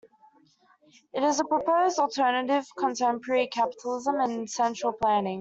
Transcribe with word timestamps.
It 1.13 1.21
is 1.21 1.39
a 1.39 1.43
proposed 1.43 1.99
alternative 1.99 2.65
to 2.65 2.73
contemporary 2.73 3.45
capitalism 3.45 4.19
and 4.19 4.49
central 4.49 4.93
planning. 4.93 5.39